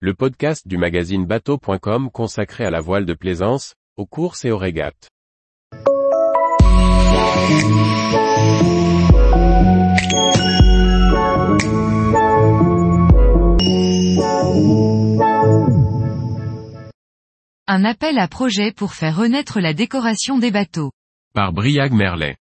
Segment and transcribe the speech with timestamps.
[0.00, 4.58] le podcast du magazine bateau.com consacré à la voile de plaisance, aux courses et aux
[4.58, 5.08] régates.
[17.66, 20.92] Un appel à projet pour faire renaître la décoration des bateaux.
[21.32, 22.36] Par Briag Merlet.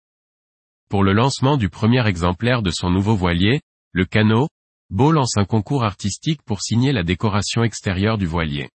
[0.88, 3.60] Pour le lancement du premier exemplaire de son nouveau voilier,
[3.92, 4.48] le canot,
[4.92, 8.68] Beau lance un concours artistique pour signer la décoration extérieure du voilier.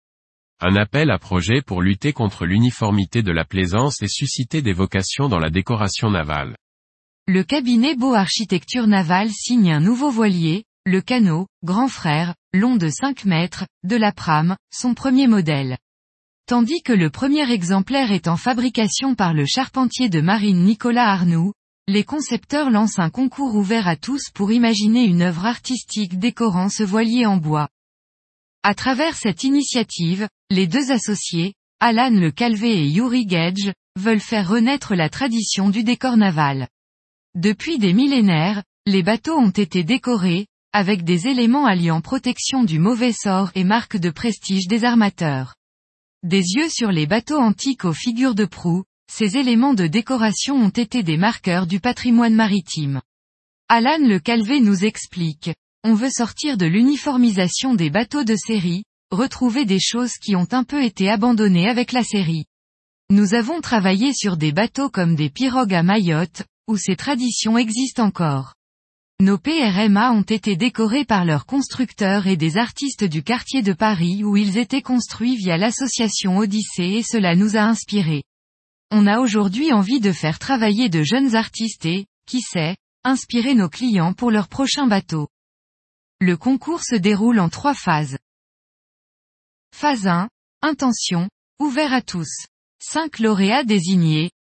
[0.60, 5.29] Un appel à projet pour lutter contre l'uniformité de la plaisance et susciter des vocations
[5.29, 6.57] dans la décoration navale.
[7.26, 12.88] Le cabinet Beau Architecture Navale signe un nouveau voilier, le canot, grand frère, long de
[12.88, 15.76] 5 mètres, de la Pram, son premier modèle.
[16.46, 21.52] Tandis que le premier exemplaire est en fabrication par le charpentier de marine Nicolas Arnoux,
[21.89, 26.82] les concepteurs lancent un concours ouvert à tous pour imaginer une œuvre artistique décorant ce
[26.82, 27.68] voilier en bois.
[28.64, 34.48] À travers cette initiative, les deux associés, Alan Le Calvé et Yuri Gage, veulent faire
[34.48, 36.66] renaître la tradition du décor naval.
[37.36, 43.12] Depuis des millénaires, les bateaux ont été décorés, avec des éléments alliant protection du mauvais
[43.12, 45.55] sort et marque de prestige des armateurs.
[46.25, 50.70] Des yeux sur les bateaux antiques aux figures de proue, ces éléments de décoration ont
[50.70, 53.00] été des marqueurs du patrimoine maritime.
[53.68, 55.50] Alan Le Calvé nous explique,
[55.84, 60.64] on veut sortir de l'uniformisation des bateaux de série, retrouver des choses qui ont un
[60.64, 62.44] peu été abandonnées avec la série.
[63.10, 68.04] Nous avons travaillé sur des bateaux comme des pirogues à Mayotte, où ces traditions existent
[68.04, 68.54] encore.
[69.20, 74.24] Nos PRMA ont été décorés par leurs constructeurs et des artistes du quartier de Paris
[74.24, 78.24] où ils étaient construits via l'association Odyssée et cela nous a inspirés.
[78.90, 83.68] On a aujourd'hui envie de faire travailler de jeunes artistes et, qui sait, inspirer nos
[83.68, 85.28] clients pour leur prochain bateau.
[86.20, 88.18] Le concours se déroule en trois phases.
[89.74, 90.28] Phase 1,
[90.62, 92.46] intention, ouvert à tous.
[92.80, 94.30] 5 lauréats désignés.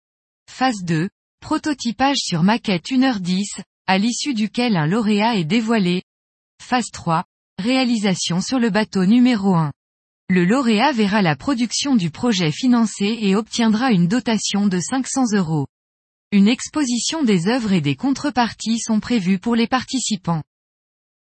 [0.48, 1.08] Phase 2,
[1.40, 6.02] prototypage sur maquette 1h10, à l'issue duquel un lauréat est dévoilé.
[6.62, 7.24] Phase 3,
[7.58, 9.72] réalisation sur le bateau numéro 1.
[10.28, 15.68] Le lauréat verra la production du projet financée et obtiendra une dotation de 500 euros.
[16.32, 20.42] Une exposition des œuvres et des contreparties sont prévues pour les participants.